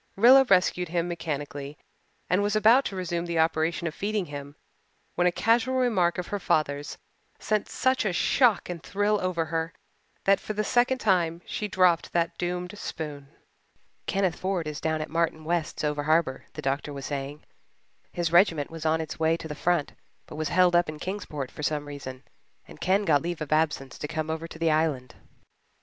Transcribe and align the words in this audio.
Rilla 0.15 0.45
rescued 0.49 0.89
him 0.89 1.07
mechanically 1.07 1.77
and 2.27 2.41
was 2.41 2.55
about 2.55 2.85
to 2.85 2.95
resume 2.95 3.27
the 3.27 3.37
operation 3.37 3.85
of 3.85 3.93
feeding 3.93 4.25
him 4.25 4.55
when 5.13 5.27
a 5.27 5.31
casual 5.31 5.75
remark 5.75 6.17
of 6.17 6.25
her 6.29 6.39
father's 6.39 6.97
sent 7.37 7.69
such 7.69 8.03
a 8.03 8.11
shock 8.11 8.67
and 8.67 8.81
thrill 8.81 9.21
over 9.21 9.45
her 9.53 9.71
that 10.23 10.39
for 10.39 10.53
the 10.53 10.63
second 10.63 10.97
time 10.97 11.43
she 11.45 11.67
dropped 11.67 12.13
that 12.13 12.35
doomed 12.39 12.75
spoon. 12.79 13.27
"Kenneth 14.07 14.39
Ford 14.39 14.67
is 14.67 14.81
down 14.81 15.01
at 15.01 15.09
Martin 15.11 15.43
West's 15.45 15.83
over 15.83 16.01
harbour," 16.01 16.45
the 16.53 16.63
doctor 16.63 16.91
was 16.91 17.05
saying. 17.05 17.43
"His 18.11 18.31
regiment 18.31 18.71
was 18.71 18.87
on 18.87 19.01
its 19.01 19.19
way 19.19 19.37
to 19.37 19.47
the 19.47 19.53
front 19.53 19.91
but 20.25 20.35
was 20.35 20.49
held 20.49 20.75
up 20.75 20.89
in 20.89 20.97
Kingsport 20.97 21.51
for 21.51 21.61
some 21.61 21.85
reason, 21.87 22.23
and 22.67 22.81
Ken 22.81 23.05
got 23.05 23.21
leave 23.21 23.39
of 23.39 23.51
absence 23.51 23.99
to 23.99 24.07
come 24.07 24.31
over 24.31 24.47
to 24.47 24.57
the 24.57 24.71
Island." 24.71 25.13